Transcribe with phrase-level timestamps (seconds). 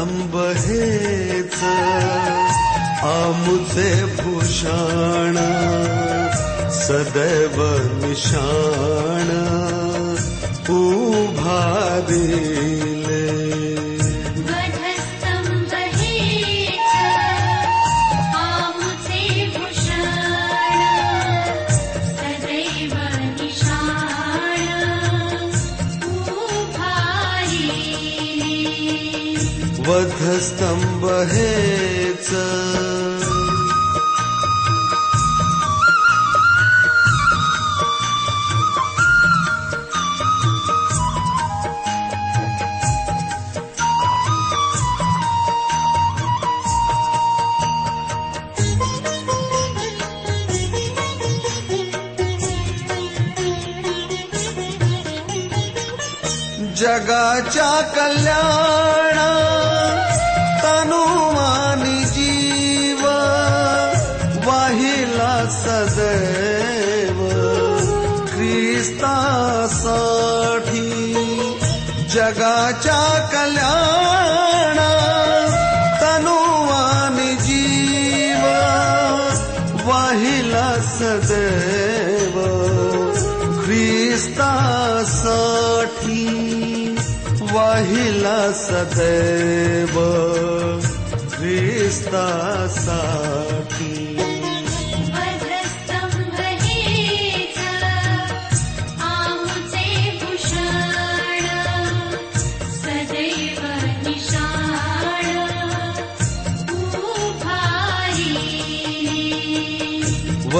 [0.00, 1.56] वधस्तंभ हेच
[3.04, 5.36] आमुचे भूषण
[6.80, 7.58] सदैव
[8.00, 9.28] निशाण
[10.76, 12.49] उभारिले
[31.22, 32.30] हेच
[56.80, 59.18] जगाच्या कल्याण
[72.10, 74.78] जगाच्या कल्याण
[76.00, 78.46] तनुवानी जीव
[79.88, 82.36] वाहिला सदैव.
[83.64, 86.26] ख्रिस्तासाठी
[87.40, 89.96] वाहिला सदैव.
[91.32, 93.39] ख्रिस्तासाठी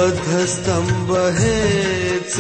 [0.00, 2.36] बद्धस्तंभ हेच.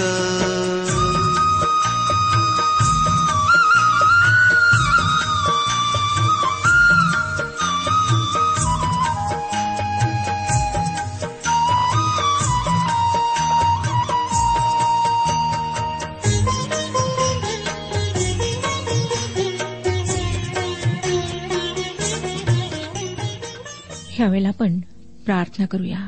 [24.10, 24.80] ह्यावेळेला आपण
[25.24, 25.98] प्रार्थना करूया.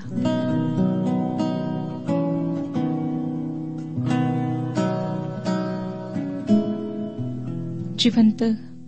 [8.03, 8.43] जिवंत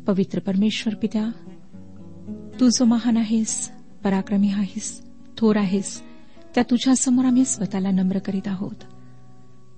[0.06, 1.28] पवित्र परमेश्वर पित्या
[2.60, 3.70] तू जो महान आहेस
[4.04, 5.02] पराक्रमी आहेस
[5.36, 6.02] थोर आहेस
[6.54, 8.74] त्या तुझ्यासमोर आम्ही स्वतःला नम्र करीत आहोत.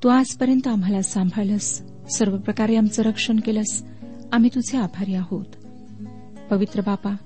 [0.02, 1.82] तू आजपर्यंत आम्हाला सांभाळलंस
[2.16, 3.84] सर्व प्रकारे आमचं रक्षण केलंस
[4.32, 5.44] आम्ही तुझे आभारी आहोत.
[6.50, 7.16] पवित्र बापा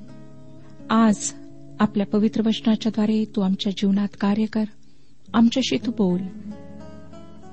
[0.90, 1.32] आज
[1.80, 4.64] आपल्या पवित्र वचनाच्याद्वारे तू आमच्या जीवनात कार्य कर
[5.34, 6.20] आमच्याशी तू बोल.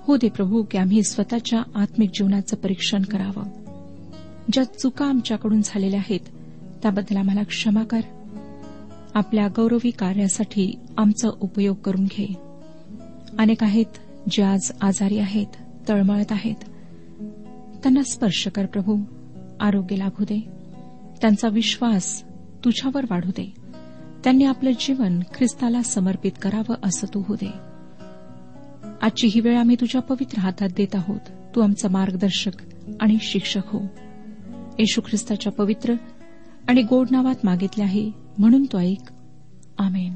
[0.07, 3.66] हो दे प्रभू की आम्ही स्वतःच्या आत्मिक जीवनाचं परीक्षण करावं.
[4.51, 6.19] ज्या चुका आमच्याकडून झालेल्या आहेत
[6.81, 7.99] त्याबद्दल आम्हाला क्षमा कर.
[9.13, 12.33] आपल्या गौरवी कार्यासाठी आमचा उपयोग करून घे.
[13.37, 13.85] अनेक आहेत
[14.31, 15.47] जे आज आजारी आहेत
[15.89, 16.55] तळमळत आहेत.
[17.83, 18.97] त्यांना स्पर्श कर प्रभू.
[19.59, 20.39] आरोग्य लाभू दे.
[21.21, 22.23] त्यांचा विश्वास
[22.65, 23.53] तुझ्यावर वाढू दे.
[24.23, 27.51] त्यांनी आपलं जीवन ख्रिस्ताला समर्पित करावं असं तू होऊ दे.
[29.01, 31.55] आजची ही वेळ आम्ही तुझ्या पवित्र हातात देत आहोत.
[31.55, 32.51] तू आमचा मार्गदर्शक
[32.99, 33.79] आणि शिक्षक हो.
[34.79, 35.93] येशू ख्रिस्ताच्या पवित्र
[36.67, 39.11] आणि गोड नावात मागितले आहे म्हणून तो ऐक.
[39.77, 40.15] आमेन.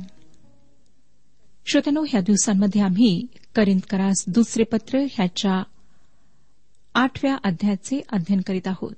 [1.65, 3.25] श्रोत्यानो ह्या दिवसांमध्ये आम्ही
[3.55, 5.63] करिंदकरास दुसरे पत्र ह्याच्या
[6.95, 8.95] आठव्या अध्यायाचे अध्ययन करीत आहोत.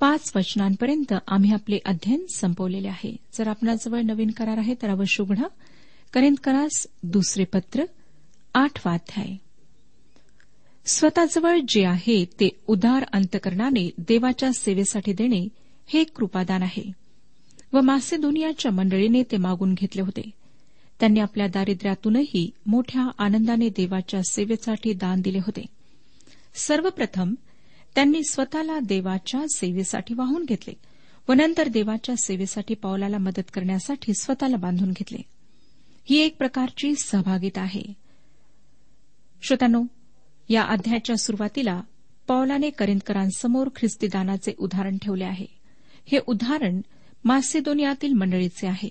[0.00, 3.16] पाच वचनांपर्यंत आम्ही आपले अध्ययन संपवलेले आहे.
[3.38, 5.48] जर आपणाजवळ नवीन करार आहे तर अवश्य उघडा.
[6.12, 7.84] करिंदकरास दुसरे पत्र
[8.54, 9.36] आठवा अध्याय.
[10.86, 15.48] स्वतःजवळ जे आहे ते उदार अंतकरणाने देवाच्या सेवेसाठी देणे
[15.86, 16.92] हे कृपादान आहे.
[17.72, 20.30] व मासेदोनियाच्या मंडळीने ते मागून घेतले होते.
[21.00, 25.66] त्यांनी आपल्या दारिद्र्यातूनही मोठ्या आनंदाने देवाच्या सेवेसाठी दान दिले होते.
[26.54, 27.34] सर्वप्रथम
[27.94, 30.74] त्यांनी स्वतःला देवाच्या सेवेसाठी वाहून घेतले
[31.28, 35.18] व नंतर देवाच्या सेवेसाठी पावलाला मदत करण्यासाठी स्वतःला बांधून घेतले.
[36.04, 37.92] ही एक प्रकारची सहभागिता आहे.
[39.42, 39.82] श्रोत्यानो
[40.48, 41.82] या अध्यायाच्या सुरुवातीला
[42.28, 45.46] पौलाने करिंदकरांसमोर ख्रिस्तीदानाचे उदाहरण ठेवले आहे.
[46.12, 46.80] हे उदाहरण
[47.24, 48.88] मासेदोनियातील मंडळीचे आहे.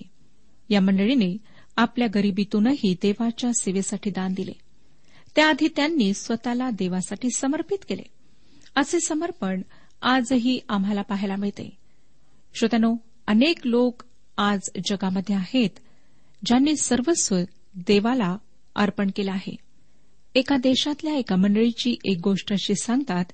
[0.70, 1.38] या मंडळीने
[1.78, 4.52] आपल्या गरिबीतूनही देवाच्या सेवेसाठी दान दिले.
[5.36, 8.04] त्याआधी त्यांनी स्वतःला देवासाठी समर्पित केले.
[8.76, 9.62] असे समर्पण
[10.02, 11.78] आजही आम्हाला पाहायला मिळते.
[12.54, 12.96] श्रोत्यानो
[13.28, 14.04] अनेक लोक
[14.38, 15.70] आज जगामध्ये आहेत
[16.46, 17.38] ज्यांनी सर्वस्व
[17.76, 18.38] देवाला
[18.76, 19.56] अर्पण केलं आहे.
[20.36, 23.26] एका देशातल्या एका मंडळीची एक गोष्ट अशी सांगतात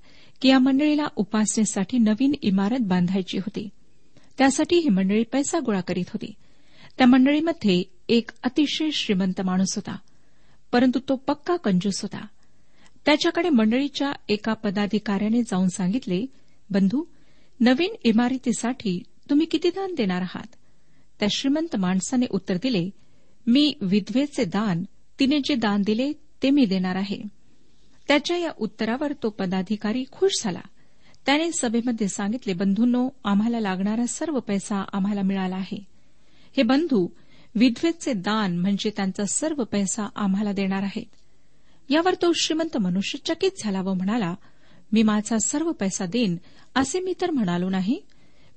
[0.42, 3.70] की या मंडळीला उपासनेसाठी नवीन इमारत बांधायची होती.
[4.38, 6.34] त्यासाठी ही मंडळी पैसा गोळा करीत होती.
[6.98, 9.98] त्या मंडळीमध्ये एक अतिशय श्रीमंत माणूस होता
[10.72, 12.26] परंतु तो पक्का कंजूस होता.
[13.06, 16.26] त्याच्याकडे मंडळीच्या एका पदाधिकाऱ्याने जाऊन सांगितले
[16.70, 17.04] बंधू
[17.60, 20.48] नवीन इमारतीसाठी तुम्ही किती दान देणार आहात?
[21.20, 22.90] त्या श्रीमंत माणसाने उत्तर दिले
[23.48, 24.84] मी विधवेचे दान
[25.20, 26.12] तिने जे दान दिले
[26.44, 27.22] ते मी देणार आहे.
[28.08, 30.62] त्याच्या या उत्तरावर तो पदाधिकारी खुश झाला.
[31.26, 35.84] त्याने सभेमध्ये सांगितले बंधूंनो आम्हाला लागणारा सर्व पैसा आम्हाला मिळाला आहे.
[36.58, 37.08] हे बंधू
[37.56, 41.06] विधवेचे दान म्हणजे त्यांचा सर्व पैसा आम्हाला देणार आहेत.
[41.90, 44.36] यावर तो श्रीमंत मनुष्य चकित झाला व म्हणाला
[44.92, 46.38] मी माझा सर्व पैसा देईन
[46.76, 48.02] असे मी तर म्हणालो नाही.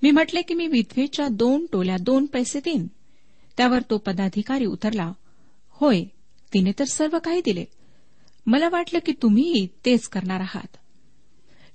[0.02, 2.86] मी म्हटले की मी विधवेच्या दोन टोल्या दोन पैसे देईन.
[3.56, 5.12] त्यावर तो पदाधिकारी उतरला.
[5.68, 6.04] होय
[6.54, 7.64] तिने तर सर्व काही दिले.
[8.46, 10.76] मला वाटलं की तुम्हीही तेच करणार आहात.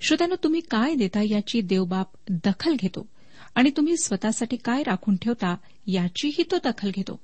[0.02, 3.08] श्रोत्यानं तुम्ही काय देता याची देवबाप दखल घेतो
[3.56, 5.56] आणि तुम्ही स्वतःसाठी काय राखून ठेवता
[5.88, 7.20] याचीही तो दखल घेतो.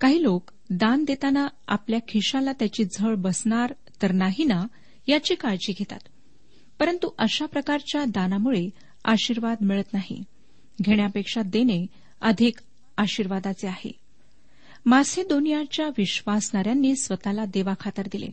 [0.00, 4.66] काही लोक दान देताना आपल्या खिशाला त्याची झळ बसणार तर नाही ना
[5.08, 5.98] याची काळजी घेतात.
[6.78, 8.70] परंतु अशा प्रकारच्या दानामुळे
[9.04, 10.24] आशीर्वाद मिळत नाही.
[10.82, 11.86] घेण्यापेक्षा देणे
[12.20, 12.54] अधिक
[12.96, 14.07] आशीर्वादाचे आहे.
[14.88, 18.26] मासेदोनियाच्या विश्वासणाऱ्यांनी स्वतःला देवाखातर दिले.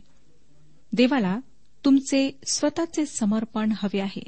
[0.92, 1.38] देवाला
[1.84, 4.22] तुमचे स्वतःचे समर्पण हवे आहे.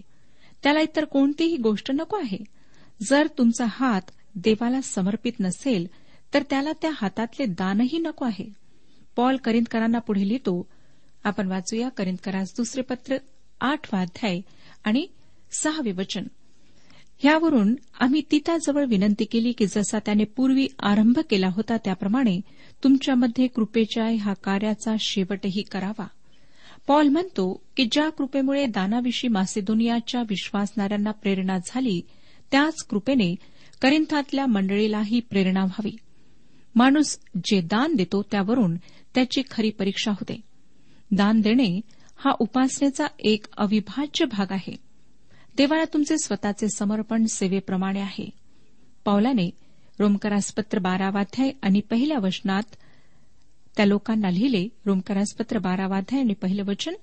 [0.62, 2.38] त्याला इतर कोणतीही गोष्ट नको आहे.
[3.02, 4.02] जर तुमचा हात
[4.34, 5.86] देवाला समर्पित नसेल
[6.34, 8.52] तर त्याला त्या हातातले दानही नको आहे.
[9.16, 10.66] पॉल करिंदकरांना पुढे लिहितो.
[11.24, 13.16] आपण वाचूया करिंदकरास दुसरे पत्र
[13.60, 14.40] आठवा अध्याय
[14.84, 15.06] आणि
[15.52, 16.24] सहावे वचन.
[17.18, 22.40] ह्यावरून आम्ही तिताजवळ विनंती केली की जसा त्याने पूर्वी आरंभ केला होता त्याप्रमाणे
[22.84, 26.06] तुमच्यामध्ये कृपेच्या ह्या कार्याचा शेवटही करावा.
[26.86, 32.00] पॉल म्हणतो की ज्या कृपेमुळे दानाविषयी मासेदुनियाच्या विश्वासणाऱ्यांना प्रेरणा झाली
[32.50, 33.34] त्याच कृपेने
[33.82, 35.96] करिंथातल्या मंडळीलाही प्रेरणा व्हावी.
[36.74, 38.76] माणूस जे दान देतो त्यावरून
[39.14, 40.40] त्याची खरी परीक्षा होते.
[41.10, 41.80] दान देणे
[42.16, 44.87] हा उपासनेचा एक अविभाज्य भाग आहे.
[45.58, 48.30] देवाला तुमचे स्वतःचे समर्पण सेवेप्रमाणे आहे.
[49.04, 49.50] पावलाने
[49.98, 52.62] रोमकरासपत्र बारावाध्याय आणि पहिल्या वचनात
[53.76, 56.94] त्या लोकांना लिहिले रोमकरासपत्र बारावाध्याय आणि पहिलं वचन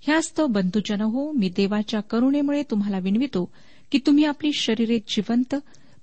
[0.00, 3.52] ह्यास्तव बंधुजन हो मी देवाच्या करुणेमुळे तुम्हाला विनवितो
[3.92, 5.54] की तुम्ही आपली शरीरे जिवंत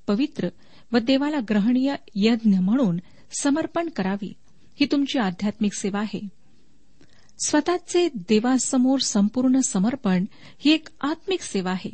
[0.07, 0.47] पवित्र
[0.91, 2.97] व देवाला ग्रहणीय यज्ञ म्हणून
[3.41, 4.33] समर्पण करावी.
[4.79, 6.27] ही तुमची आध्यात्मिक सेवा आहे.
[7.45, 10.25] स्वतःचे देवासमोर संपूर्ण समर्पण
[10.59, 11.89] ही एक आत्मिक सेवा आहे.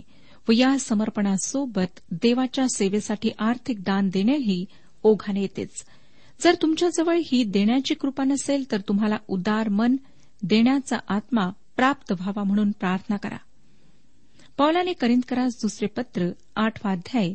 [0.50, 4.66] व या समर्पणासोबत देवाच्या सेवेसाठी आर्थिक दान देणेही
[5.04, 5.70] ओघाने येतेच.
[6.42, 9.96] जर तुमच्याजवळ ही देण्याची कृपा नसेल तर तुम्हाला उदार मन
[10.44, 13.38] देण्याचा आत्मा प्राप्त व्हावा म्हणून प्रार्थना करा.
[14.58, 17.34] पौलाने करिंदकरास दुसरे पत्र आठवा अध्याय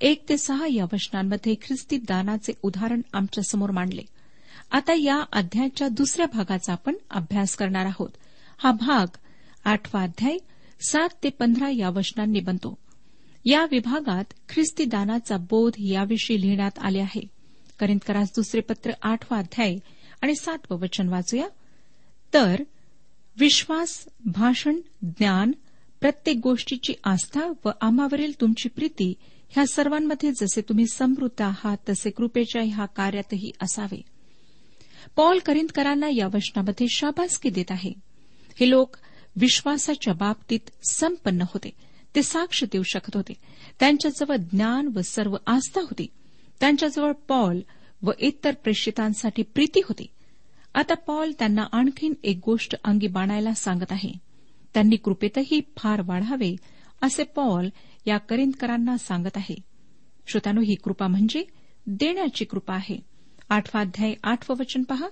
[0.00, 4.02] एक ते सहा या वचनांमध्ये ख्रिस्ती दानाचे उदाहरण आमच्यासमोर मांडले.
[4.70, 8.08] आता या अध्यायाच्या दुसऱ्या भागाचा आपण अभ्यास करणार आहोत.
[8.58, 9.16] हा भाग
[9.64, 10.38] आठवा अध्याय
[10.88, 12.78] सात ते पंधरा या वचनांनी बनतो.
[13.44, 17.26] या विभागात ख्रिस्ती दानाचा बोध याविषयी लिहिण्यात आले आहे.
[17.80, 19.76] करिंदकरास दुसरे पत्र आठवा अध्याय
[20.22, 21.48] आणि सातवं वचन वाचूया.
[22.34, 22.62] तर
[23.38, 25.52] विश्वास भाषण ज्ञान
[26.00, 29.14] प्रत्येक गोष्टीची आस्था व आम्हावरील तुमची प्रीती
[29.48, 34.02] ह्या सर्वांमध्ये जसे तुम्ही समृद्ध आहात तसे कृपेच्या ह्या कार्यातही असावे.
[35.16, 37.92] पॉल करिंदकरांना या वचनामध्ये शाबासकी देत आहे.
[38.60, 38.96] हे लोक
[39.36, 41.70] विश्वासाच्या बाबतीत संपन्न होते.
[42.14, 43.32] ते साक्ष देऊ शकत होते.
[43.80, 46.06] त्यांच्याजवळ ज्ञान व सर्व आस्था होती.
[46.60, 47.60] त्यांच्याजवळ पॉल
[48.02, 50.06] व इतर प्रेषितांसाठी प्रीती होती.
[50.74, 54.12] आता पॉल त्यांना आणखीन एक गोष्ट अंगी बाणायला सांगत आहे.
[54.74, 56.56] त्यांनी कृपेतही फार वाढावे
[57.02, 57.68] असे पॉल
[58.06, 59.54] या करिंदकरांना सांगत आहे.
[60.28, 61.44] श्रोतानो ही कृपा म्हणजे
[61.86, 63.09] देण्याची कृपा आहे.
[63.50, 65.06] आठवा अध्याय आठवं वचन पहा.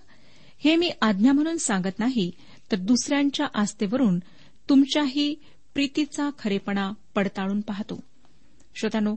[0.59, 2.31] हे मी आज्ञा म्हणून सांगत नाही
[2.73, 4.19] तर दुसऱ्यांच्या आस्थेवरून
[4.69, 5.35] तुमच्याही
[5.75, 8.05] प्रीतीचा खरेपणा पडताळून पाहतो.
[8.75, 9.15] श्रोतानो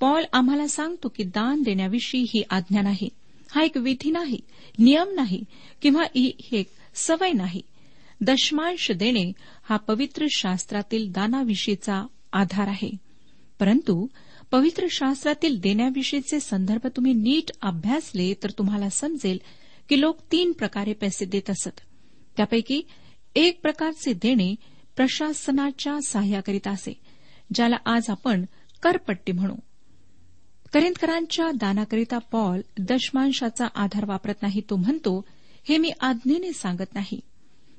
[0.00, 3.08] पॉल आम्हाला सांगतो की दान देण्याविषयी ही आज्ञा नाही.
[3.50, 4.40] हा एक विधी नाही
[4.78, 5.44] नियम नाही
[5.82, 7.62] किंवा ही एक सवय नाही.
[8.20, 12.90] दशमांश देणे हा पवित्र शास्त्रातील दानाविषयीचा आधार आहे.
[13.60, 14.06] परंतु
[14.54, 19.38] पवित्र शास्त्रातील देण्याविषयीचे संदर्भ तुम्ही नीट अभ्यासले तर तुम्हाला समजेल
[19.88, 21.80] की लोक तीन प्रकारे पैसे देत असत.
[22.36, 22.82] त्यापैकी
[23.34, 24.54] एक प्रकारचे देणे
[24.96, 27.00] प्रशासनाच्या सहाय्याकरिता असे
[27.54, 28.44] ज्याला आज आपण
[28.82, 29.54] करपट्टी म्हणू.
[30.72, 35.24] करिंदकरांच्या दानाकरिता पॉल दशमांशाचा आधार वापरत नाही तो म्हणतो
[35.68, 37.20] हे मी आज्ञेने सांगत नाही.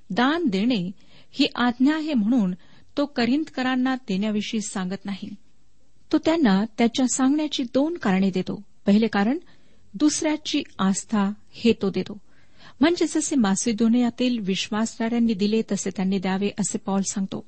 [0.10, 0.92] दान देणे
[1.32, 2.54] ही आज्ञा आहे म्हणून
[2.98, 5.36] तो करिंदकरांना देण्याविषयी सांगत नाही.
[6.12, 8.62] तो त्यांना त्याच्या सांगण्याची दोन कारणे देतो.
[8.86, 9.38] पहिले कारण
[9.94, 12.18] दुसऱ्याची आस्था हे तो देतो.
[12.80, 17.46] म्हणजे जसे मासिदोनियातील विश्वासदारांनी दिले तसे त्यांनी द्यावे असे पॉल सांगतो.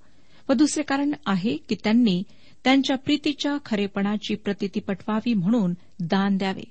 [0.50, 2.24] व दुसरे कारण आहे की त्यांनी
[2.64, 6.64] त्यांच्या प्रीतीच्या खरेपणाची प्रतिती पटवावी म्हणून दान द्यावे.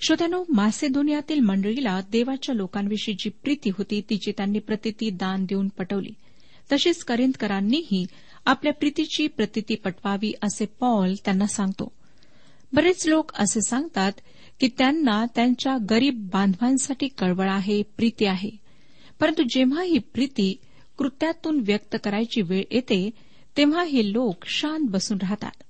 [0.00, 6.10] श्रोत्यानो मासेदोनियातील मंडळीला देवाच्या लोकांविषयी जी प्रीती होती तिची त्यांनी प्रतिती दान देऊन पटवली.
[6.72, 8.06] तशीच करिंदकरांनीही
[8.48, 11.92] आपल्या प्रीतीची प्रतिती पटवावी असे पॉल त्यांना सांगतो.
[12.72, 14.12] बरेच लोक असे सांगतात
[14.60, 18.50] की त्यांना त्यांच्या गरीब बांधवांसाठी कळवळ आहे प्रीती आहे.
[19.20, 20.56] परंतु जेव्हा ही प्रीती
[20.98, 23.10] कृत्यातून व्यक्त करायची वेळ येते
[23.56, 25.62] तेव्हा हे लोक शांत बसून राहतात.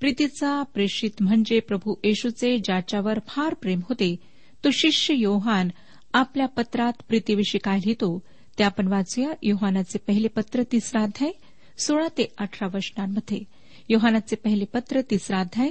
[0.00, 4.16] प्रीतीचा प्रेषित म्हणजे प्रभू येशूचे ज्याच्यावर फार प्रेम होते
[4.64, 5.68] तो शिष्य योहान
[6.12, 8.22] आपल्या पत्रात प्रीतीविषयी काय लिहितो
[8.58, 9.30] ते आपण वाचूया.
[9.42, 11.30] योहानाचे पहिले पत्र तिसरा अध्याय.
[11.80, 13.40] सोळा ते अठरा वचनांमध्ये
[13.88, 15.70] योहानाचे पहिले पत्र तिसरा अध्याय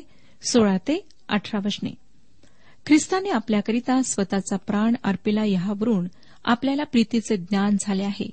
[0.51, 1.89] सोळा ते अठरा वचने
[2.85, 6.07] ख्रिस्ताने आपल्याकरिता स्वतःचा प्राण अर्पिला यावरून
[6.45, 8.29] आपल्याला प्रीतीचे ज्ञान झाले आहे.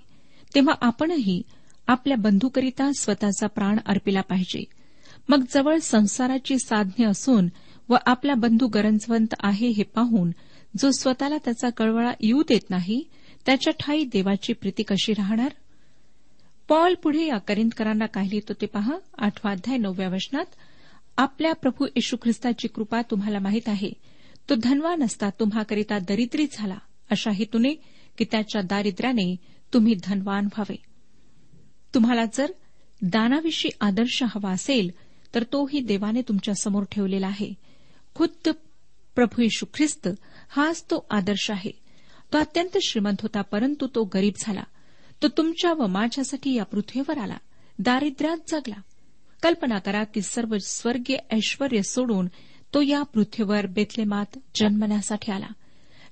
[0.54, 1.42] तेव्हा आपणही
[1.86, 4.64] आपल्या बंधूकरिता स्वतःचा प्राण अर्पिला पाहिजे.
[5.28, 7.48] मग जवळ संसाराची साधने असून
[7.88, 10.30] व आपला बंधू गरजवंत आहे हे पाहून
[10.78, 13.02] जो स्वतःला त्याचा कळवळा येऊ देत नाही
[13.46, 15.48] त्याच्या ठाई देवाची प्रीती कशी राहणार?
[16.68, 18.96] पॉल पुढे या करिंदकरांना काय लिहितो ते पहा.
[19.18, 20.44] आठवा अध्याय नवव्या वचनात
[21.16, 23.90] आपल्या प्रभू येशू ख्रिस्ताची कृपा तुम्हाला माहीत आहे.
[24.48, 26.78] तो धनवान असता तुम्हाकरिता दरिद्री झाला.
[27.10, 27.74] अशा हेतूने
[28.18, 29.36] की त्याच्या दारिद्र्याने
[29.72, 30.76] तुम्ही धनवान व्हावे.
[31.94, 32.52] तुम्हाला जर
[33.02, 34.90] दानाविषयी आदर्श हवा असेल
[35.34, 37.54] तर तोही देवाने तुमच्यासमोर ठेवलेला आहे.
[38.14, 38.48] खुद्द
[39.14, 40.08] प्रभू येशू ख्रिस्त
[40.48, 41.70] हाच तो आदर्श आहे.
[42.32, 44.62] तो अत्यंत श्रीमंत होता परंतु तो गरीब झाला.
[45.22, 47.36] तो तुमच्या व माझ्यासाठी या पृथ्वीवर आला.
[47.78, 48.80] दारिद्र्यात जगला.
[49.42, 52.26] कल्पना करा की सर्व स्वर्गीय ऐश्वर सोडून
[52.74, 55.46] तो या पृथ्वीवर बेतलेमात जन्मण्यासाठी आला.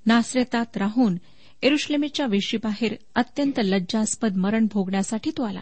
[0.06, 1.16] नासरेतात राहून
[1.62, 5.61] एरुश्लेमेच्या वेशीबाहेर अत्यंत लज्जास्पद मरण भोगण्यासाठी तो आला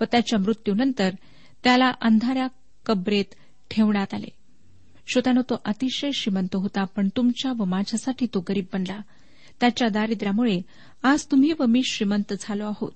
[0.00, 1.10] व त्याच्या मृत्यूनंतर
[1.64, 2.46] त्याला अंधाऱ्या
[2.86, 3.34] कबरेत
[3.70, 4.28] ठेवण्यात आले.
[5.06, 9.00] श्रोत्यानं तो अतिशय श्रीमंत होता पण तुमच्या व माझ्यासाठी तो गरीब बनला.
[9.60, 10.60] त्याच्या दारिद्र्यामुळे
[11.02, 12.92] आज तुम्ही व मी श्रीमंत झालो आहोत.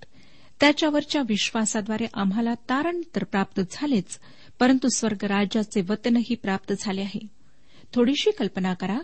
[0.60, 4.20] त्याच्यावरच्या विश्वासाद्वारे आम्हाला तारण तर प्राप्त झालेच
[4.60, 7.26] परंतु स्वर्गराज्याचे वतनही प्राप्त झाले आहे.
[7.94, 8.98] थोडीशी कल्पना करा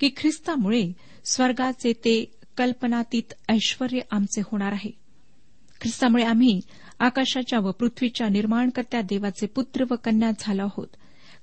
[0.00, 0.92] की ख्रिस्तामुळे
[1.24, 4.90] स्वर्गाचे ते कल्पनातीत ऐश्वर आमचे होणार आहे.
[5.80, 6.60] ख्रिस्तामुळे आम्ही
[6.98, 10.88] आकाशाच्या व पृथ्वीच्या निर्माणकर्त्या देवाचे पुत्र व कन्या झालो आहोत.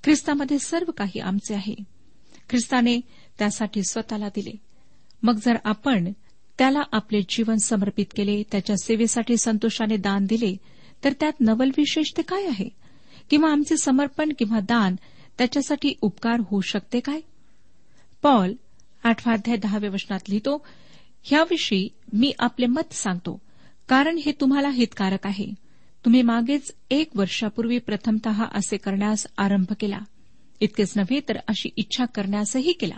[0.04, 1.74] ख्रिस्तामध्ये सर्व काही आमचे आहे.
[2.50, 3.00] ख्रिस्ताने
[3.38, 4.65] त्यासाठी स्वतःला दिले.
[5.22, 6.12] मग जर आपण
[6.58, 10.56] त्याला आपले जीवन समर्पित केले त्याच्या सेवेसाठी संतोषाने दान दिले
[11.04, 12.68] तर त्यात नवल विशेष ते काय आहे?
[13.30, 14.96] किंवा आमचे समर्पण किंवा दान
[15.38, 17.20] त्याच्यासाठी उपकार होऊ शकते काय?
[18.22, 18.52] पॉल
[19.04, 20.66] आठवाध्याय दहाव्या वचनात लिहितो
[21.22, 23.40] ह्याविषयी मी आपले मत सांगतो
[23.88, 25.46] कारण हे तुम्हाला हितकारक आहे.
[26.04, 29.98] तुम्ही मागेच एक वर्षापूर्वी प्रथमत असे करण्यास आरंभ केला.
[30.60, 32.96] इतकेच नव्हे तर अशी इच्छा करण्यासही केला.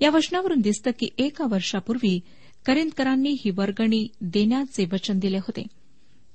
[0.00, 2.20] या वचनावरून दिसतं की एका वर्षापूर्वी
[2.66, 5.62] करिंदकरांनी ही वर्गणी देण्याचे वचन दिले होते.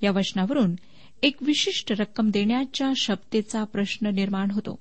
[0.01, 0.75] या वचनावरून
[1.23, 4.79] एक विशिष्ट रक्कम देण्याच्या शपथेचा प्रश्न निर्माण होतो.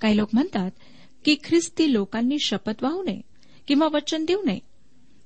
[0.00, 0.70] काही लोक म्हणतात
[1.24, 3.20] की ख्रिस्ती लोकांनी शपथ वाहू नये
[3.68, 4.58] किंवा वचन देऊ नये.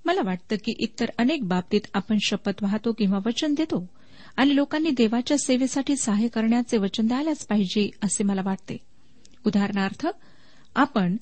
[0.05, 3.88] मला वाटतं की इतर अनेक बाबतीत आपण शपथ वाहतो किंवा वचन देतो
[4.37, 8.76] आणि लोकांनी देवाच्या सेवेसाठी सहाय्य करण्याचे वचन द्यायलाच पाहिजे असे मला वाटते.
[9.47, 10.07] उदाहरणार्थ
[10.75, 11.17] आपण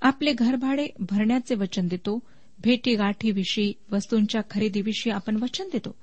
[0.00, 2.18] आपले घरभाडे भरण्याचे वचन देतो.
[2.64, 5.94] भेटीगाठीविषयी वस्तूंच्या खरेदीविषयी आपण वचन देतो.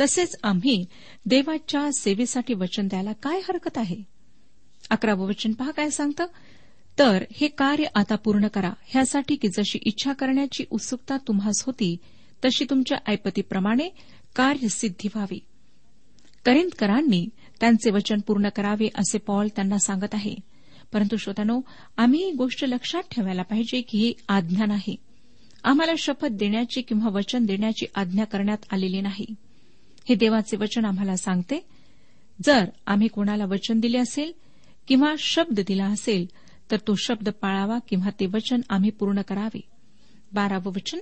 [0.00, 0.84] तसेच आम्ही
[1.26, 3.96] देवाच्या सेवेसाठी वचन द्यायला काय हरकत आहे?
[4.90, 6.26] अकरावं वचन पहा काय सांगतं?
[6.98, 8.72] तर हे कार्य आता पूर्ण करा.
[8.86, 11.96] ह्यासाठी की जशी इच्छा करण्याची उत्सुकता तुम्हास होती
[12.44, 13.88] तशी तुमच्या ऐपतीप्रमाणे
[14.36, 15.38] कार्यसिद्धी व्हावी.
[16.44, 17.28] करिंदकरांनी
[17.60, 20.34] त्यांचे वचन पूर्ण करावे असे पॉल त्यांना सांगत आहे.
[20.92, 21.60] परंतु श्रोत्यानो
[21.96, 24.96] आम्ही ही गोष्ट लक्षात ठेवायला पाहिजे की ही आज्ञा नाही.
[25.64, 29.26] आम्हाला शपथ देण्याची किंवा वचन देण्याची आज्ञा करण्यात आलेली नाही.
[30.08, 31.66] हे देवाचे वचन आम्हाला सांगते
[32.44, 34.32] जर आम्ही कोणाला वचन दिले असेल
[34.88, 36.26] किंवा शब्द दिला असेल
[36.70, 39.60] तर तो शब्द पाळावा किंवा ते वचन आम्ही पूर्ण करावे.
[40.32, 40.98] बारावं वचन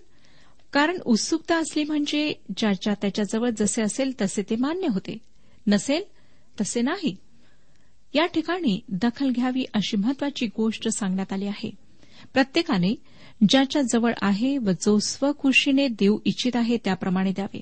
[0.72, 5.18] कारण उत्सुकता असली म्हणजे ज्याच्या त्याच्याजवळ जसे असेल तसे ते मान्य होते.
[5.66, 6.02] नसेल
[6.60, 7.16] तसे नाही.
[8.16, 11.70] या ठिकाणी दखल घ्यावी अशी महत्वाची गोष्ट सांगण्यात आली आहे.
[12.32, 12.94] प्रत्येकाने
[13.48, 17.60] ज्याच्या जवळ आहे व जो स्वखुशीने देऊ इच्छित आहे त्याप्रमाणे द्यावे.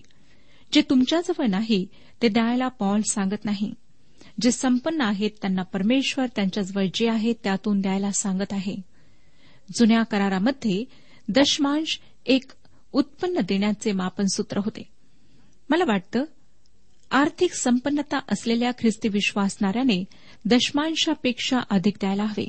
[0.73, 1.87] जे तुमच्याजवळ नाही
[2.23, 3.75] ते द्यायला पॉल सांगत नाही.
[4.40, 8.76] जे संपन्न आहेत त्यांना परमेश्वर त्यांच्याजवळ जे आहे त्यातून द्यायला सांगत आहे.
[9.76, 10.85] जुन्या करारामध्ये
[11.29, 12.52] दशमांश एक
[12.92, 14.88] उत्पन्न देण्याचे मापन सूत्र होते.
[15.68, 16.24] मला वाटतं
[17.11, 20.05] आर्थिक संपन्नता असलेल्या ख्रिस्ती विश्वासणाऱ्याने
[20.48, 22.48] दशमांशापेक्षा अधिक द्यायला हवे.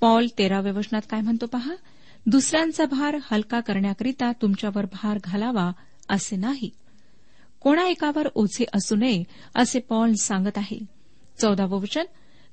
[0.00, 1.74] पॉल तेराव्या वचनात काय म्हणतो पहा?
[2.26, 5.72] दुसऱ्यांचा भार हलका करण्याकरिता तुमच्यावर भार घालावा
[6.08, 6.70] असे नाही.
[7.60, 10.78] कोणा एकावर ओझे असू नये असे पॉल सांगत आहे.
[11.38, 12.04] चौदावं वचन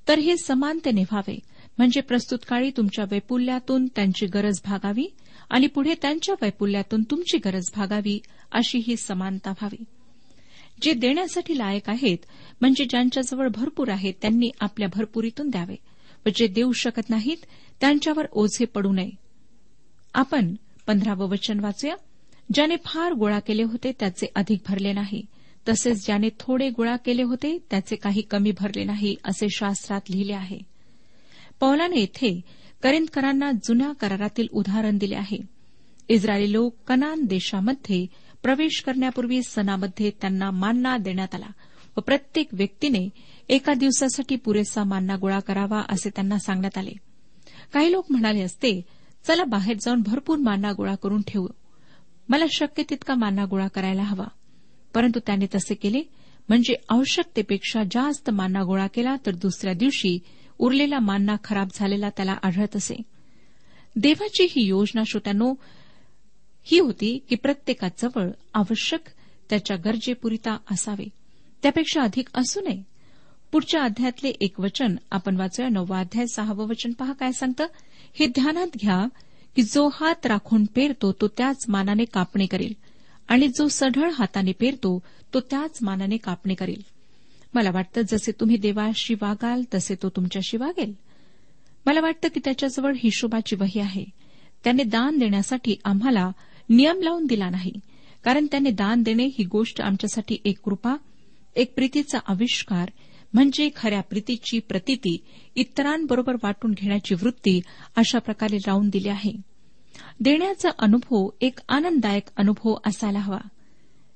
[0.07, 1.39] तर हे समानतेने व्हावे
[1.77, 5.13] म्हणजे प्रस्तुत काळी तुमच्या वैपुल्यातून त्यांची गरज भागावी
[5.49, 8.19] आणि पुढे त्यांच्या वैपुल्यातून तुमची गरज भागावी
[8.51, 9.83] अशी ही समानता व्हावी.
[10.81, 12.17] जे देण्यासाठी लायक आहेत
[12.61, 15.75] म्हणजे ज्यांच्याजवळ भरपूर आहे त्यांनी आपल्या भरपुरीतून द्यावे.
[16.25, 17.37] व जे देऊ शकत नाहीत
[17.81, 19.09] त्यांच्यावर ओझे पडू नये.
[20.13, 20.55] आपण
[20.87, 21.95] पंधरावं वचन वाचूया.
[22.53, 25.25] ज्याने फार गोळा केले होते त्याचे अधिक भरले नाही.
[25.69, 30.59] तसेच ज्याने थोडे गोळा केले होते त्याचे काही कमी भरले नाही असे शास्त्रात लिहिले आहे.
[31.59, 32.41] पौलाने येथे
[32.83, 35.37] करिंदकरांना जुन्या करारातील उदाहरण दिले आहे.
[36.09, 38.07] इस्रायली लोक कनान देशामध्ये
[38.43, 41.49] प्रवेश करण्यापूर्वी सणामध्ये त्यांना मानना देण्यात आला.
[41.97, 43.09] व प्रत्येक व्यक्तीने
[43.49, 46.91] एका दिवसासाठी पुरेसा मान्ना गोळा करावा असे त्यांना सांगण्यात आले.
[47.73, 48.81] काही लोक म्हणाले असते
[49.23, 51.47] चला बाहेर जाऊन भरपूर मान्ना गोळा करून ठेवू.
[52.29, 54.25] मला शक्य तितका मान्ना गोळा करायला हवा.
[54.93, 56.01] परंतु त्याने तसे केले
[56.49, 60.19] म्हणजे आवश्यकतेपेक्षा जास्त मान्ना गोळा केला तर दुसऱ्या दिवशी
[60.59, 62.95] उरलेला मान्ना खराब झालेला त्याला आढळत असे.
[63.95, 65.53] देवाची ही योजना श्रोत्यानो
[66.63, 68.99] ही होती की प्रत्येकाजवळ आवश्यक
[69.49, 71.09] त्याच्या गरजेपुरिता असावे.
[71.63, 72.83] त्यापेक्षा अधिक असू नये.
[73.51, 75.69] पुढच्या अध्यायातले एक वचन आपण वाचूया.
[75.69, 76.91] नववा अध्याय सहावं वचन.
[76.91, 77.67] पहा काय सांगतं?
[78.13, 79.07] हे ध्यानात घ्या
[79.55, 82.73] की जो हात राखून पेरतो तो त्याच मानाने कापणी करेल.
[83.27, 86.81] आणि जो सढळ हाताने पेरतो तो त्याच मानाने कापणी करेल.
[87.53, 90.93] मला वाटतं जसे तुम्ही देवाशी वागाल तसे तो तुमच्याशी वागेल.
[91.85, 94.05] मला वाटतं की त्याच्याजवळ हिशोबाची वही आहे.
[94.63, 96.31] त्याने दान देण्यासाठी आम्हाला
[96.69, 97.71] नियम लावून दिला नाही.
[98.23, 100.95] कारण त्याने दान देणे ही गोष्ट आमच्यासाठी एक कृपा
[101.59, 102.89] एक प्रीतीचा आविष्कार
[103.33, 105.17] म्हणजे खऱ्या प्रीतीची प्रतिती
[105.55, 107.61] इतरांबरोबर वाटून घेण्याची वृत्ती
[107.95, 109.31] अशा प्रकारे लावून दिली आहे.
[110.19, 113.37] देण्याचा अनुभव एक आनंददायक अनुभव असायला हवा.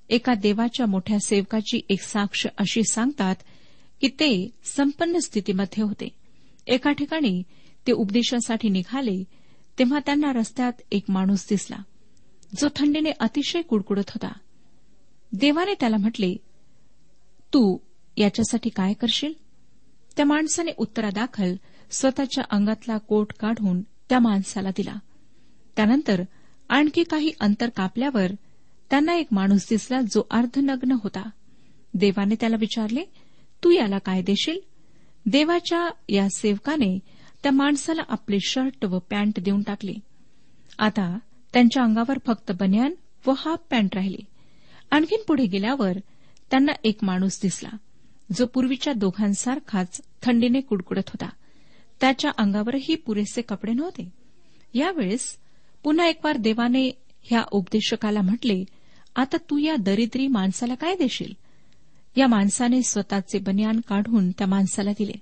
[0.10, 3.36] एका देवाच्या मोठ्या सेवकाची एक साक्ष अशी सांगतात
[4.02, 6.08] की ते संपन्न स्थितीमध्ये होते.
[6.68, 7.44] एका ठिकाणी
[7.88, 9.24] ते उपदेशासाठी निघाले
[9.80, 11.78] तेव्हा त्यांना रस्त्यात एक माणूस दिसला.
[12.62, 14.34] जो थंडीने अतिशय कुडकुडत होता.
[15.34, 16.36] देवाने त्याला म्हटले
[17.54, 17.78] तू
[18.18, 19.34] याच्यासाठी काय करशील?
[20.18, 21.56] त्या माणसाने उत्तरादाखल
[21.92, 24.96] स्वतःच्या अंगातला कोट काढून त्या माणसाला दिला.
[25.76, 26.24] त्यानंतर
[26.70, 28.32] आणखी काही अंतर कापल्यावर
[28.90, 31.30] त्यांना एक माणूस दिसला जो अर्धनग्न होता.
[31.94, 33.04] देवाने त्याला विचारले
[33.64, 34.60] तू याला काय देशील?
[35.26, 37.00] देवाच्या या सेवकाने
[37.44, 39.94] त्या माणसाला आपले शर्ट व पॅन्ट देऊन टाकले.
[40.80, 41.20] आता
[41.54, 42.94] त्यांच्या अंगावर फक्त बनियान
[43.28, 44.28] व हाफ पॅन्ट राहिले.
[44.92, 45.98] आणखीन पुढे गेल्यावर
[46.54, 47.70] त्यांना एक माणूस दिसला
[48.38, 51.30] जो पूर्वीच्या दोघांसारखाच थंडीने कुडकुडत होता.
[52.02, 54.10] त्याच्या अंगावरही पुरेसे कपडे नव्हते.
[54.74, 55.38] यावेळेस
[55.84, 56.92] पुन्हा एकवार देवाने
[57.24, 58.66] ह्या उपदेशकाला म्हटले
[59.16, 61.34] आता तू या दरिद्री माणसाला काय देशील?
[62.16, 65.20] या माणसाने स्वतःचे बनियान काढून त्या माणसाला दिले.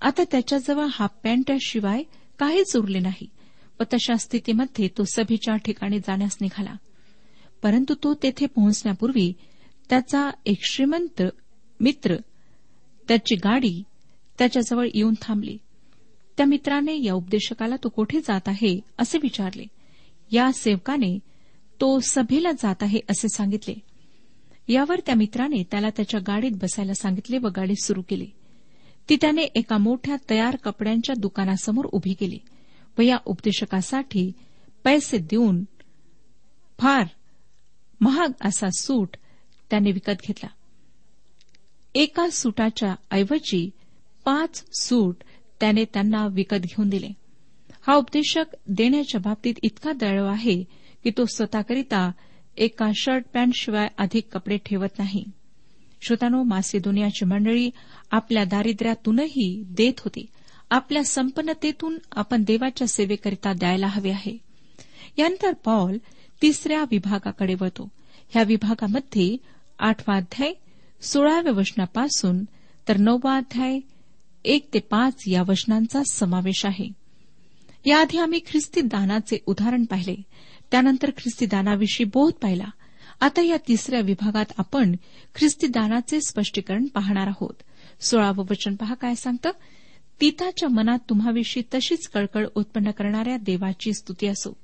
[0.00, 2.02] आता त्याच्याजवळ हाफ पॅन्टशिवाय
[2.38, 3.30] काहीच उरले नाही.
[3.80, 6.74] व तशा स्थितीमध्ये तो सभेच्या ठिकाणी जाण्यास निघाला.
[7.62, 9.32] परंतु तो तेथे पोहोचण्यापूर्वी
[9.90, 11.22] त्याचा एक श्रीमंत
[11.80, 12.16] मित्र
[13.08, 13.82] त्याची गाडी
[14.38, 15.58] त्याच्याजवळ येऊन थांबली.
[16.36, 18.80] त्या मित्राने या उपदेशकाला तो कोठे जात आहे?
[18.98, 19.64] असे विचारले.
[20.30, 21.18] या सेवकाने
[21.80, 23.74] तो सभेला जात आहे असे सांगितले.
[24.68, 28.30] यावर त्या मित्राने त्याला त्याच्या गाडीत बसायला सांगितले व गाडी सुरू केली.
[29.08, 32.38] ती त्याने एका मोठ्या तयार कपड्यांच्या दुकानासमोर उभी केली
[32.98, 34.32] व या उपदेशकासाठी
[34.84, 35.64] पैसे देऊन
[36.78, 37.06] फार
[38.00, 39.16] महाग असा सूट
[39.70, 40.48] त्याने विकत घेतला.
[41.94, 43.70] एका सुटाच्या ऐवजी
[44.24, 45.16] पाच सूट
[45.60, 47.08] त्याने त्यांना विकत घेऊन दिले.
[47.86, 50.64] हा उपदेशक देण्याच्या बाबतीत इतका दयाळू आहे
[51.04, 52.10] की तो स्वतःकरिता
[52.56, 55.24] एका शर्ट पॅन्ट शिवाय अधिक कपडे ठेवत नाही.
[56.02, 57.70] श्रोतानो मासेदोनियाची मंडळी
[58.10, 60.26] आपल्या दारिद्र्यातूनही देत होती.
[60.70, 64.38] आपल्या संपन्नतेतून आपण देवाच्या सेवेकरिता द्यायला हवे आहे.
[65.18, 65.96] यानंतर पॉल
[66.42, 67.88] तिसऱ्या विभागाकडे वळतो.
[68.28, 69.36] ह्या विभागामध्ये
[69.78, 70.52] आठवा अध्याय
[71.00, 72.44] सोळाव्या वचनापासून
[72.88, 73.78] तर नववा अध्याय
[74.44, 76.88] एक ते पाच या वचनांचा समावेश आहे.
[77.86, 80.14] याआधी आम्ही ख्रिस्ती दानाचे उदाहरण पाहिले.
[80.70, 82.64] त्यानंतर ख्रिस्ती दानाविषयी बोध पाहिला.
[83.20, 84.96] आता या तिसऱ्या विभागात आपण
[85.34, 87.62] ख्रिस्ती दानाचे स्पष्टीकरण पाहणार आहोत.
[88.00, 89.50] सोळावं वचन पहा काय सांगतं?
[90.20, 94.56] तिताच्या मनात तुम्हाविषयी तशीच कळकळ उत्पन्न करणाऱ्या देवाची स्तुती असो.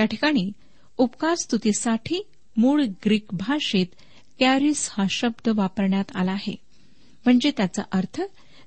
[0.00, 0.50] या ठिकाणी
[0.98, 3.86] उपकार स्तुतीसाठी मूळ ग्रीक भाषेत
[4.40, 6.56] कॅरिस हा शब्द वापरण्यात आला आहे.
[7.24, 8.22] म्हणजे त्याचा अर्थ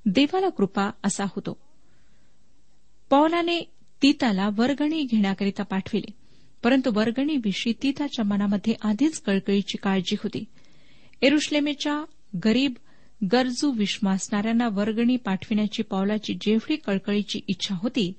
[0.06, 1.58] देवाला कृपा असा होतो.
[3.10, 6.12] पौलाने तीताला वर्गणी घेण्याकरिता पाठविले.
[6.64, 10.44] परंतु वर्गणीविषयी तीताच्या मनामध्ये आधीच कळकळीची काळजी होती.
[11.22, 12.06] एरुश्लेमेच्या
[12.46, 12.74] गरीब
[13.32, 18.14] गरजू विश्वासणाऱ्यांना वर्गणी पाठविण्याची पौलाची जेवढी कळकळीची इच्छा होती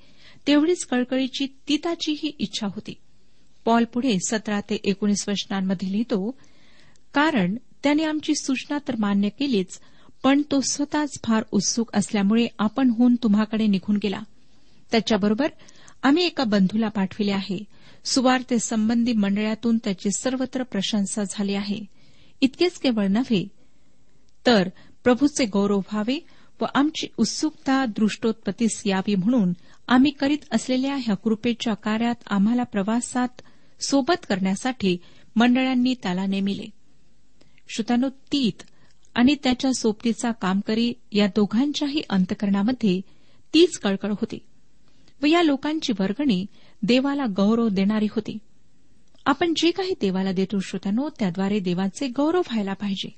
[0.46, 2.94] तेवढीच कळकळीची तीताचीही इच्छा होती.
[3.64, 6.38] पॉल पुढे सतरा ते एकोणीस वचनांमध्ये लिहितो
[7.18, 9.80] कारण त्याने आमची सूचना तर मान्य केलीच
[10.22, 14.20] पण तो स्वतःच फार उत्सुक असल्यामुळे आपण होऊन तुम्हाकडे निघून गेला.
[14.90, 15.48] त्याच्याबरोबर
[16.02, 17.64] आम्ही एका बंधूला पाठविले आहे.
[18.04, 21.78] सुवार्ते संबंधी मंडळातून त्याची सर्वत्र प्रशंसा झाली आहे.
[22.40, 23.48] इतकेच केवळ नव्हे
[24.46, 24.68] तर
[25.04, 26.26] प्रभूचे गौरव व्हावे
[26.60, 29.52] व आमची उत्सुकता दृष्टोत्पत्तीस यावी म्हणून
[29.88, 33.42] आम्ही करीत असलेल्या ह्या कृपेच्या कार्यात आम्हाला प्रवासात
[33.80, 34.96] सोबत करण्यासाठी
[35.36, 36.77] मंडळांनी त्याला नेमिले.
[37.68, 38.62] श्रोतानो तीत
[39.14, 43.00] आणि त्याच्या सोबतीचा कामकरी या दोघांच्याही अंतकरणामध्ये
[43.54, 44.38] तीच कळकळ होती
[45.22, 46.46] व या लोकांची वर्गणी
[46.82, 48.38] देवाला गौरव देणारी होती.
[49.26, 53.08] आपण जे काही देवाला देतो श्रोत्यानो त्याद्वारे देवाचे गौरव व्हायला पाहिजे.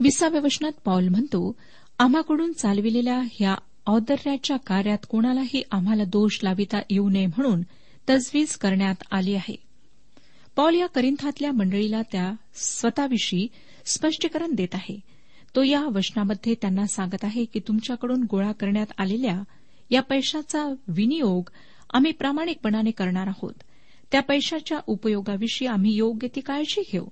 [0.00, 1.56] विसाव्या वचनात पॉल म्हणतो
[1.98, 3.54] आम्हाकडून चालविलेल्या ह्या
[3.86, 7.62] औदर्याच्या कार्यात कोणालाही आम्हाला दोष लाविता येऊ नये म्हणून
[8.10, 9.65] तजवीज करण्यात आली आहे.
[10.56, 13.48] पॉल या करिंथातल्या मंडळीला त्या स्वतःविषयी
[13.84, 15.00] स्पष्टीकरण देत आहे.
[15.54, 19.42] तो या वचनामध्ये त्यांना सांगत आहे की तुमच्याकडून गोळा करण्यात आलेल्या
[19.90, 21.50] या पैशाचा विनियोग
[21.90, 23.52] आम्ही प्रामाणिकपणाने करणार आहोत.
[24.12, 27.06] त्या पैशाच्या उपयोगाविषयी आम्ही योग्य ती काळजी घेऊ.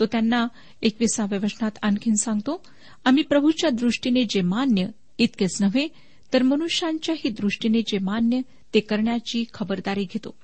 [0.00, 0.46] तो त्यांना
[0.82, 2.62] एकविसाव्या वचनात आणखीन सांगतो
[3.04, 4.86] आम्ही प्रभूच्या दृष्टीने जे मान्य
[5.18, 5.88] इतकेच नव्हे
[6.32, 8.40] तर मनुष्यांच्याही दृष्टीने जे मान्य
[8.74, 10.34] ते करण्याची खबरदारी घेतो.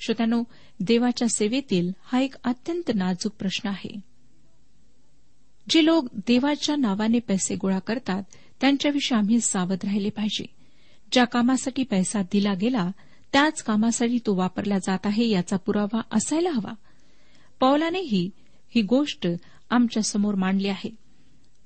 [0.00, 0.42] श्रोत्यानो
[0.80, 4.00] देवाच्या सेवेतील हा एक अत्यंत नाजूक प्रश्न आहे.
[5.70, 8.22] जे लोक देवाच्या नावाने पैसे गोळा करतात
[8.60, 10.44] त्यांच्याविषयी आम्ही सावध राहिले पाहिजे.
[11.12, 12.90] ज्या कामासाठी पैसा दिला गेला
[13.32, 16.72] त्याच कामासाठी तो वापरला जात आहे याचा पुरावा असायला हवा.
[17.60, 18.30] पौलानेही
[18.74, 19.28] ही गोष्ट
[19.70, 20.90] आमच्यासमोर मांडली आहे.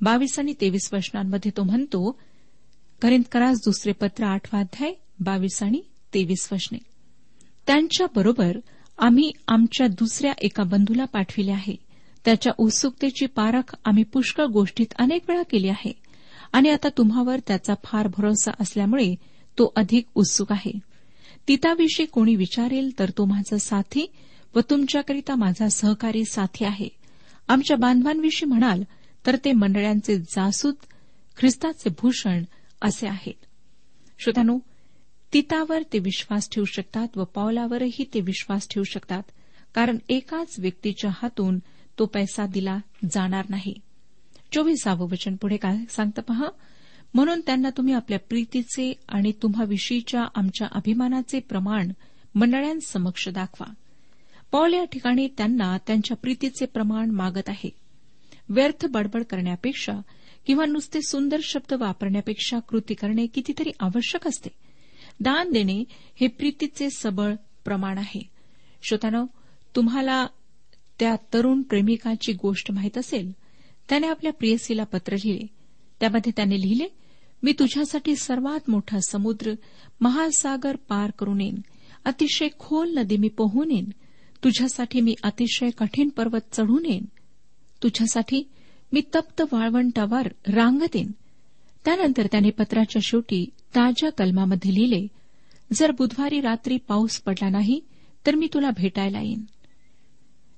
[0.01, 2.21] बावीस आणि तेवीस वचनांमध्ये तो म्हणतो
[3.03, 5.83] करिंदकरास दुसरे पत्र आठवा अध्याय बावीस आणि
[6.15, 6.79] तेवीस वचने
[7.67, 8.57] त्यांच्याबरोबर
[8.99, 11.77] आम्ही आमच्या दुसऱ्या एका बंधूला पाठविले आहे.
[12.25, 15.93] त्याच्या उत्सुकतेची पारख आम्ही पुष्कळ गोष्टीत अनेक वेळा केली आहे.
[16.53, 19.15] आणि आता तुम्हावर त्याचा फार भरोसा असल्यामुळे
[19.59, 20.79] तो अधिक उत्सुक आहे.
[21.49, 24.07] तिताविषयी कोणी विचारेल तर तो माझा साथी
[24.55, 26.89] व तुमच्याकरिता माझा सहकारी साथी आहे.
[27.49, 28.83] आमच्या बांधवांविषयी म्हणाल
[29.27, 30.75] तर ते मंडळांचे जासूद
[31.37, 32.43] ख्रिस्ताचे भूषण
[32.83, 33.45] असे आहेत.
[34.19, 34.59] श्रोत्यानो
[35.35, 39.23] तितावर ते विश्वास ठेवू शकतात व पावलावरही ते विश्वास ठेवू शकतात.
[39.75, 41.59] कारण एकाच व्यक्तीच्या हातून
[41.99, 42.79] तो पैसा दिला
[43.13, 43.75] जाणार नाही.
[44.53, 46.47] चोवीसावं वचन पुढे काय सांगतं पहा?
[47.15, 51.93] म्हणून त्यांना तुम्ही आपल्या प्रीतीचे आणि तुम्हाविषयीच्या आमच्या अभिमानाचे प्रमाण
[52.35, 53.73] मंडळांसमक्ष दाखवा.
[54.53, 57.71] पॉल या ठिकाणी त्यांना त्यांच्या प्रीतीचे प्रमाण मागत आहे.
[58.49, 59.93] व्यर्थ बडबड करण्यापेक्षा
[60.47, 64.49] किंवा नुसते सुंदर शब्द वापरण्यापेक्षा कृती करणे कितीतरी आवश्यक असते.
[65.21, 65.85] दान देणे
[66.21, 68.29] हे प्रीतीचे सबळ प्रमाण आहे.
[68.83, 69.27] श्रोतानो
[69.77, 70.27] तुम्हाला
[71.01, 73.33] त्या तरुण प्रेमिकाची गोष्ट माहीत असेल
[73.89, 75.47] त्याने आपल्या प्रियसीला पत्र लिहिले.
[76.01, 76.87] त्यामध्ये त्याने लिहिले
[77.43, 79.53] मी तुझ्यासाठी सर्वात मोठा समुद्र
[80.01, 81.59] महासागर पार करून येईन.
[82.05, 83.91] अतिशय खोल नदी मी पोहून येईन.
[84.45, 87.05] तुझ्यासाठी मी अतिशय कठीण पर्वत चढून येईन.
[87.83, 88.49] तुझ्यासाठी
[88.93, 91.11] मी तप्त वाळवंटावर रांगतीन
[91.85, 93.45] त्यानंतर त्याने पत्राच्या शेवटी
[93.77, 95.07] ताज्या कलमामध्ये लिहिले
[95.73, 97.81] जर बुधवारी रात्री पाऊस पडला नाही
[98.27, 99.43] तर मी तुला भेटायला येईन.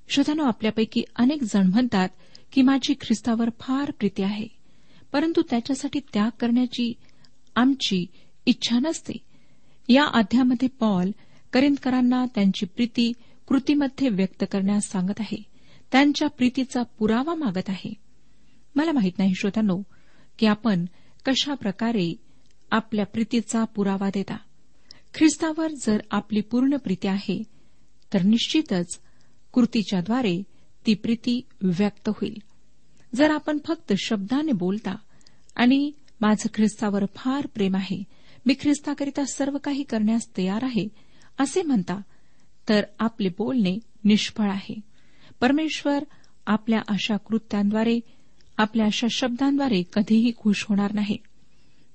[0.08, 2.08] श्रोतानो आपल्यापैकी अनेक जण म्हणतात
[2.52, 4.46] की माझी ख्रिस्तावर फार प्रीती आहे
[5.12, 6.92] परंतु त्याच्यासाठी त्याग करण्याची
[7.56, 8.06] आमची
[8.46, 9.12] इच्छा नसते.
[9.88, 11.10] या अध्यामध्ये पॉल
[11.52, 13.12] करिंदकरांना त्यांची प्रीती
[13.48, 15.42] कृतीमध्ये व्यक्त करण्यास सांगत आहे
[15.92, 17.92] त्यांच्या प्रीतीचा पुरावा मागत आहे.
[18.74, 19.82] मला माहीत नाही श्रोत्यांनो
[20.38, 20.84] की आपण
[21.26, 22.16] कशा प्रकारे
[22.70, 24.36] आपल्या प्रीतीचा पुरावा देता?
[25.14, 27.42] ख्रिस्तावर जर आपली पूर्ण प्रीती आहे
[28.12, 29.00] तर निश्चितच
[29.52, 30.42] कृतीच्याद्वारे
[30.86, 32.42] ती प्रीती व्यक्त होईल.
[33.14, 34.96] जर आपण फक्त शब्दाने बोलता
[35.56, 38.04] आणि माझं ख्रिस्तावर फार प्रेम आहे
[38.46, 40.88] मी ख्रिस्ताकरिता सर्व काही करण्यास तयार आहे
[41.38, 42.00] असे म्हणता
[42.68, 44.80] तर आपले बोलणे निष्फळ आहे.
[45.40, 46.04] परमेश्वर
[46.46, 48.00] आपल्या अशा कृत्यांद्वारे
[48.56, 51.16] आपल्या अशा शब्दांद्वारे कधीही खुश होणार नाही.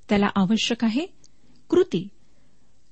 [0.10, 1.06] त्याला आवश्यक आहे
[1.70, 2.08] कृती.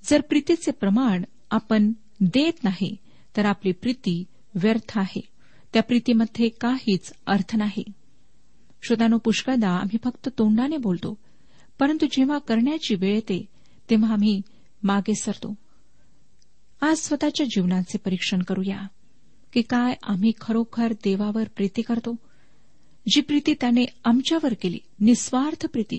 [0.04, 2.96] जर प्रीतीचे प्रमाण आपण देत नाही
[3.38, 4.24] तर आपली प्रीती
[4.56, 5.22] व्यर्थ आहे.
[5.74, 7.84] त्या प्रीतीमध्ये काहीच अर्थ नाही.
[8.84, 11.18] श्रोतानो पुष्कळदा आम्ही फक्त तोंडाने बोलतो
[11.80, 13.46] परंतु जेव्हा करण्याची वेळ येते
[13.90, 14.42] तेव्हा आम्ही
[14.84, 15.56] मागे सरतो.
[16.82, 18.88] आज स्वतःच्या जीवनाचे परीक्षण करूया
[19.54, 22.16] की काय आम्ही खरोखर देवावर प्रीती करतो?
[23.10, 25.98] जी प्रीती त्याने आमच्यावर केली निस्वार्थ प्रीती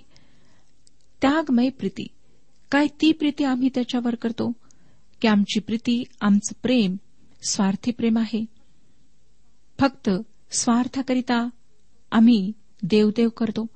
[1.23, 2.07] त्यागमय प्रीती.
[2.71, 4.53] काय ती प्रीती आम्ही त्याच्यावर करतो?
[5.21, 6.97] की आमची प्रीती आमचं प्रेम
[7.49, 8.45] स्वार्थी प्रेम आहे.
[9.79, 10.11] फक्त
[10.51, 11.49] स्वार्थाकरिता
[12.13, 13.67] आम्ही देवदेव करतो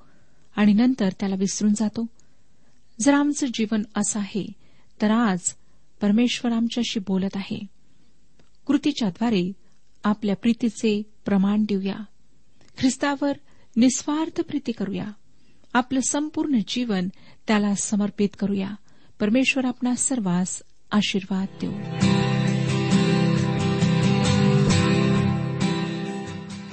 [0.55, 2.05] आणि नंतर त्याला विसरून जातो.
[2.99, 4.47] जर आमचं जीवन असं आहे
[5.01, 5.39] तर आज
[6.01, 7.65] परमेश्वर आमच्याशी बोलत आहे.
[8.67, 9.51] कृतीच्याद्वारे
[10.03, 12.03] आपल्या प्रीतीचे प्रमाण देऊया.
[12.79, 13.33] ख्रिस्तावर
[13.75, 15.05] निस्वार्थ प्रीती करूया.
[15.73, 17.07] आपलं संपूर्ण जीवन
[17.47, 18.69] त्याला समर्पित करूया.
[19.19, 20.61] परमेश्वर आपणा सर्वांस
[20.91, 21.71] आशीर्वाद देऊ.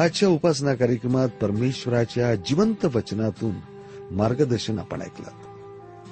[0.03, 3.55] आजच्या उपासना कार्यक्रमात परमेश्वराच्या जिवंत वचनातून
[4.11, 5.31] मार्गदर्शन आपण ऐकलं.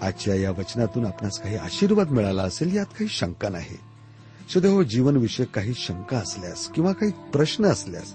[0.02, 3.76] आजच्या या वचनातून आपणास काही आशीर्वाद मिळाला असेल यात काही शंका नाही.
[4.52, 8.14] सुदैव जीवनविषयक काही शंका असल्यास किंवा काही प्रश्न असल्यास